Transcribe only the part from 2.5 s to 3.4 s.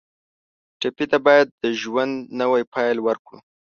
پیل ورکړو.